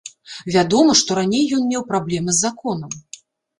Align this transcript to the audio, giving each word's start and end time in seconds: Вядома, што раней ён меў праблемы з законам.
Вядома, 0.55 0.95
што 1.01 1.17
раней 1.19 1.45
ён 1.59 1.69
меў 1.75 1.85
праблемы 1.93 2.29
з 2.39 2.43
законам. 2.49 3.01